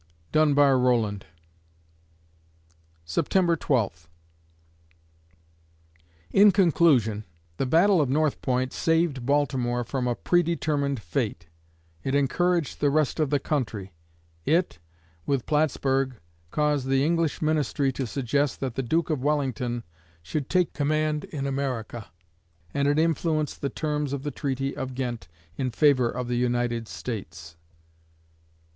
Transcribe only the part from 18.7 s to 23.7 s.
the Duke of Wellington should take command in America, and it influenced the